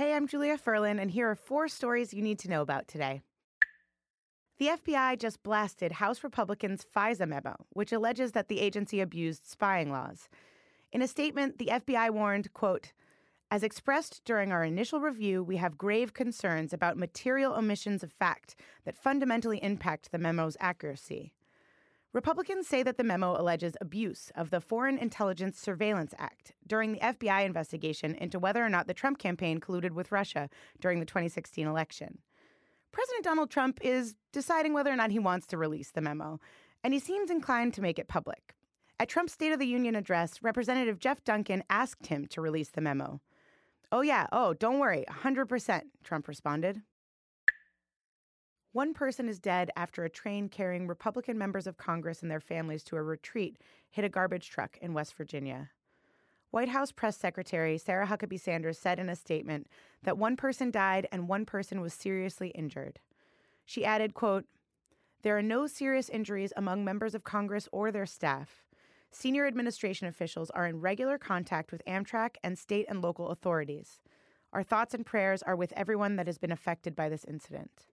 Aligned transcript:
Hey, 0.00 0.14
I'm 0.14 0.26
Julia 0.26 0.56
Furlan, 0.56 0.98
and 0.98 1.10
here 1.10 1.28
are 1.28 1.36
four 1.36 1.68
stories 1.68 2.14
you 2.14 2.22
need 2.22 2.38
to 2.38 2.48
know 2.48 2.62
about 2.62 2.88
today. 2.88 3.20
The 4.58 4.68
FBI 4.68 5.18
just 5.18 5.42
blasted 5.42 5.92
House 5.92 6.24
Republicans' 6.24 6.86
FISA 6.96 7.28
memo, 7.28 7.66
which 7.74 7.92
alleges 7.92 8.32
that 8.32 8.48
the 8.48 8.60
agency 8.60 9.02
abused 9.02 9.44
spying 9.44 9.92
laws. 9.92 10.30
In 10.90 11.02
a 11.02 11.06
statement, 11.06 11.58
the 11.58 11.66
FBI 11.66 12.08
warned, 12.12 12.50
quote, 12.54 12.94
as 13.50 13.62
expressed 13.62 14.24
during 14.24 14.52
our 14.52 14.64
initial 14.64 15.00
review, 15.00 15.42
we 15.44 15.58
have 15.58 15.76
grave 15.76 16.14
concerns 16.14 16.72
about 16.72 16.96
material 16.96 17.52
omissions 17.52 18.02
of 18.02 18.10
fact 18.10 18.56
that 18.86 18.96
fundamentally 18.96 19.62
impact 19.62 20.12
the 20.12 20.18
memo's 20.18 20.56
accuracy. 20.60 21.34
Republicans 22.12 22.66
say 22.66 22.82
that 22.82 22.96
the 22.96 23.04
memo 23.04 23.40
alleges 23.40 23.76
abuse 23.80 24.32
of 24.34 24.50
the 24.50 24.60
Foreign 24.60 24.98
Intelligence 24.98 25.60
Surveillance 25.60 26.12
Act 26.18 26.54
during 26.66 26.92
the 26.92 26.98
FBI 26.98 27.44
investigation 27.46 28.16
into 28.16 28.40
whether 28.40 28.64
or 28.64 28.68
not 28.68 28.88
the 28.88 28.94
Trump 28.94 29.18
campaign 29.18 29.60
colluded 29.60 29.92
with 29.92 30.10
Russia 30.10 30.50
during 30.80 30.98
the 30.98 31.06
2016 31.06 31.68
election. 31.68 32.18
President 32.90 33.22
Donald 33.22 33.48
Trump 33.48 33.78
is 33.82 34.16
deciding 34.32 34.74
whether 34.74 34.90
or 34.90 34.96
not 34.96 35.12
he 35.12 35.20
wants 35.20 35.46
to 35.46 35.56
release 35.56 35.92
the 35.92 36.00
memo, 36.00 36.40
and 36.82 36.92
he 36.92 36.98
seems 36.98 37.30
inclined 37.30 37.74
to 37.74 37.82
make 37.82 37.98
it 37.98 38.08
public. 38.08 38.56
At 38.98 39.08
Trump's 39.08 39.32
State 39.32 39.52
of 39.52 39.60
the 39.60 39.66
Union 39.66 39.94
address, 39.94 40.42
Representative 40.42 40.98
Jeff 40.98 41.22
Duncan 41.22 41.62
asked 41.70 42.08
him 42.08 42.26
to 42.26 42.40
release 42.40 42.70
the 42.70 42.80
memo. 42.80 43.20
Oh, 43.92 44.00
yeah, 44.00 44.26
oh, 44.32 44.52
don't 44.54 44.80
worry, 44.80 45.04
100%, 45.08 45.82
Trump 46.02 46.26
responded. 46.26 46.82
One 48.72 48.94
person 48.94 49.28
is 49.28 49.40
dead 49.40 49.72
after 49.74 50.04
a 50.04 50.10
train 50.10 50.48
carrying 50.48 50.86
Republican 50.86 51.36
members 51.36 51.66
of 51.66 51.76
Congress 51.76 52.22
and 52.22 52.30
their 52.30 52.40
families 52.40 52.84
to 52.84 52.96
a 52.96 53.02
retreat 53.02 53.58
hit 53.90 54.04
a 54.04 54.08
garbage 54.08 54.48
truck 54.48 54.78
in 54.80 54.94
West 54.94 55.14
Virginia. 55.14 55.70
White 56.52 56.68
House 56.68 56.92
Press 56.92 57.16
Secretary 57.16 57.78
Sarah 57.78 58.06
Huckabee 58.06 58.38
Sanders 58.38 58.78
said 58.78 59.00
in 59.00 59.08
a 59.08 59.16
statement 59.16 59.66
that 60.04 60.18
one 60.18 60.36
person 60.36 60.70
died 60.70 61.08
and 61.10 61.28
one 61.28 61.46
person 61.46 61.80
was 61.80 61.92
seriously 61.92 62.50
injured. 62.50 63.00
She 63.64 63.84
added, 63.84 64.14
quote, 64.14 64.44
There 65.22 65.36
are 65.36 65.42
no 65.42 65.66
serious 65.66 66.08
injuries 66.08 66.52
among 66.56 66.84
members 66.84 67.16
of 67.16 67.24
Congress 67.24 67.68
or 67.72 67.90
their 67.90 68.06
staff. 68.06 68.64
Senior 69.10 69.48
administration 69.48 70.06
officials 70.06 70.50
are 70.50 70.66
in 70.66 70.80
regular 70.80 71.18
contact 71.18 71.72
with 71.72 71.82
Amtrak 71.88 72.36
and 72.44 72.56
state 72.56 72.86
and 72.88 73.02
local 73.02 73.30
authorities. 73.30 74.00
Our 74.52 74.62
thoughts 74.62 74.94
and 74.94 75.04
prayers 75.04 75.42
are 75.42 75.56
with 75.56 75.72
everyone 75.76 76.14
that 76.16 76.28
has 76.28 76.38
been 76.38 76.52
affected 76.52 76.94
by 76.94 77.08
this 77.08 77.24
incident. 77.24 77.86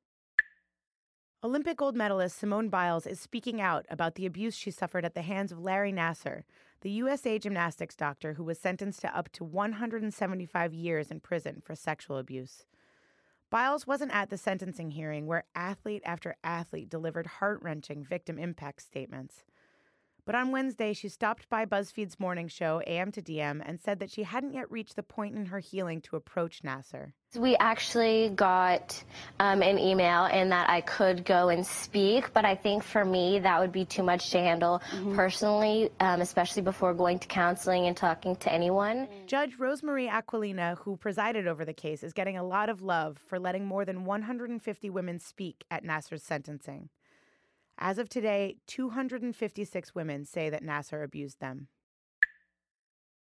Olympic 1.44 1.78
gold 1.78 1.96
medalist 1.96 2.36
Simone 2.36 2.68
Biles 2.68 3.06
is 3.06 3.20
speaking 3.20 3.62
out 3.62 3.86
about 3.92 4.16
the 4.16 4.26
abuse 4.26 4.56
she 4.56 4.72
suffered 4.72 5.06
at 5.06 5.14
the 5.14 5.22
hands 5.22 5.52
of 5.52 5.60
Larry 5.60 5.94
Nassar, 5.94 6.42
the 6.82 6.90
USA 6.90 7.38
gymnastics 7.38 7.96
doctor 7.96 8.34
who 8.34 8.44
was 8.44 8.58
sentenced 8.58 9.02
to 9.02 9.16
up 9.16 9.32
to 9.34 9.44
175 9.44 10.74
years 10.74 11.12
in 11.12 11.20
prison 11.20 11.62
for 11.64 11.76
sexual 11.76 12.18
abuse. 12.18 12.66
Biles 13.52 13.86
wasn't 13.86 14.16
at 14.16 14.32
the 14.32 14.38
sentencing 14.38 14.90
hearing 14.90 15.28
where 15.28 15.44
athlete 15.54 16.02
after 16.04 16.36
athlete 16.44 16.90
delivered 16.90 17.28
heart 17.28 17.62
wrenching 17.62 18.04
victim 18.04 18.40
impact 18.40 18.82
statements. 18.82 19.44
But 20.28 20.36
on 20.36 20.52
Wednesday, 20.52 20.92
she 20.92 21.08
stopped 21.08 21.48
by 21.48 21.66
BuzzFeed's 21.66 22.20
morning 22.20 22.50
show, 22.50 22.82
AM 22.86 23.14
to 23.14 23.22
DM, 23.22 23.62
and 23.66 23.80
said 23.80 24.00
that 24.00 24.12
she 24.12 24.24
hadn't 24.24 24.54
yet 24.54 24.70
reached 24.70 24.98
the 24.98 25.02
point 25.02 25.38
in 25.38 25.46
her 25.46 25.60
healing 25.60 26.02
to 26.02 26.18
approach 26.18 26.64
Nassar. 26.64 27.14
We 27.34 27.56
actually 27.56 28.32
got 28.36 29.02
um, 29.40 29.62
an 29.62 29.80
email 29.80 30.26
in 30.26 30.50
that 30.50 30.70
I 30.70 30.82
could 30.82 31.24
go 31.24 31.48
and 31.48 31.66
speak, 31.66 32.34
but 32.34 32.44
I 32.44 32.56
think 32.56 32.84
for 32.84 33.06
me 33.06 33.40
that 33.40 33.62
would 33.62 33.72
be 33.72 33.86
too 33.86 34.04
much 34.04 34.32
to 34.32 34.40
handle 34.40 34.82
mm-hmm. 34.92 35.16
personally, 35.16 35.92
um, 36.02 36.20
especially 36.20 36.62
before 36.62 36.94
going 36.94 37.20
to 37.20 37.28
counseling 37.30 37.88
and 37.88 37.96
talking 37.96 38.36
to 38.38 38.52
anyone. 38.52 39.08
Judge 39.28 39.58
Rosemarie 39.58 40.10
Aquilina, 40.10 40.78
who 40.80 40.98
presided 40.98 41.48
over 41.48 41.64
the 41.64 41.74
case, 41.74 42.04
is 42.04 42.12
getting 42.12 42.38
a 42.38 42.44
lot 42.44 42.68
of 42.68 42.82
love 42.82 43.18
for 43.18 43.40
letting 43.40 43.66
more 43.66 43.86
than 43.86 44.04
150 44.04 44.90
women 44.90 45.20
speak 45.20 45.64
at 45.72 45.86
Nassar's 45.86 46.24
sentencing. 46.24 46.90
As 47.78 48.00
of 48.00 48.10
today, 48.10 48.58
256 48.68 49.94
women 49.94 50.26
say 50.26 50.50
that 50.50 50.64
Nassar 50.64 51.04
abused 51.04 51.40
them. 51.40 51.68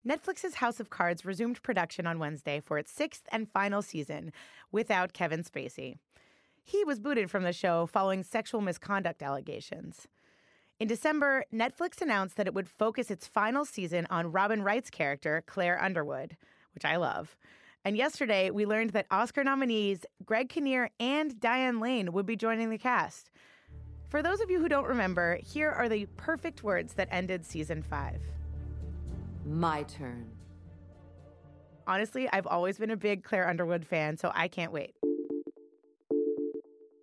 Netflix's 0.08 0.56
House 0.56 0.80
of 0.80 0.90
Cards 0.90 1.24
resumed 1.24 1.62
production 1.62 2.08
on 2.08 2.20
Wednesday 2.20 2.60
for 2.60 2.78
its 2.78 2.92
sixth 2.92 3.24
and 3.32 3.52
final 3.52 3.82
season 3.82 4.34
without 4.72 5.14
Kevin 5.14 5.44
Spacey. 5.44 5.98
He 6.64 6.84
was 6.84 7.00
booted 7.00 7.30
from 7.30 7.44
the 7.44 7.54
show 7.54 7.86
following 7.86 8.24
sexual 8.24 8.62
misconduct 8.62 9.22
allegations. 9.22 10.08
In 10.80 10.88
December, 10.88 11.46
Netflix 11.54 12.02
announced 12.02 12.36
that 12.38 12.48
it 12.48 12.56
would 12.56 12.68
focus 12.68 13.12
its 13.12 13.28
final 13.28 13.64
season 13.64 14.08
on 14.10 14.32
Robin 14.32 14.64
Wright's 14.64 14.90
character, 14.90 15.44
Claire 15.46 15.82
Underwood, 15.82 16.36
which 16.74 16.84
I 16.84 16.96
love. 16.96 17.38
And 17.86 17.96
yesterday, 17.96 18.50
we 18.50 18.66
learned 18.66 18.92
that 18.92 19.06
Oscar 19.12 19.44
nominees 19.44 20.06
Greg 20.26 20.50
Kinnear 20.50 20.90
and 21.00 21.40
Diane 21.40 21.80
Lane 21.80 22.12
would 22.12 22.26
be 22.26 22.36
joining 22.36 22.70
the 22.70 22.78
cast. 22.78 23.30
For 24.12 24.22
those 24.22 24.42
of 24.42 24.52
you 24.52 24.60
who 24.60 24.68
don't 24.68 24.88
remember, 24.88 25.40
here 25.42 25.70
are 25.70 25.88
the 25.88 26.06
perfect 26.18 26.64
words 26.64 26.96
that 26.96 27.08
ended 27.12 27.46
season 27.46 27.82
five. 27.82 28.22
My 29.46 29.84
turn. 29.84 30.30
Honestly, 31.88 32.28
I've 32.34 32.46
always 32.46 32.78
been 32.78 32.92
a 32.92 32.98
big 32.98 33.24
Claire 33.24 33.48
Underwood 33.48 33.88
fan, 33.88 34.18
so 34.18 34.30
I 34.36 34.50
can't 34.50 34.74
wait. 34.74 34.94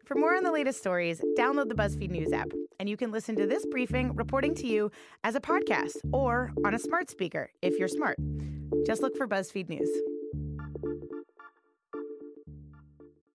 For 0.04 0.16
more 0.16 0.36
on 0.36 0.42
the 0.42 0.52
latest 0.52 0.80
stories, 0.80 1.22
download 1.38 1.70
the 1.70 1.74
BuzzFeed 1.74 2.10
News 2.10 2.30
app, 2.30 2.52
and 2.78 2.90
you 2.90 2.98
can 2.98 3.10
listen 3.10 3.36
to 3.36 3.46
this 3.46 3.64
briefing 3.64 4.14
reporting 4.14 4.54
to 4.56 4.66
you 4.66 4.90
as 5.24 5.34
a 5.34 5.40
podcast 5.40 5.96
or 6.12 6.52
on 6.66 6.74
a 6.74 6.78
smart 6.78 7.08
speaker 7.08 7.50
if 7.62 7.78
you're 7.78 7.88
smart. 7.88 8.18
Just 8.86 9.00
look 9.00 9.16
for 9.16 9.26
BuzzFeed 9.26 9.70
News. 9.70 9.88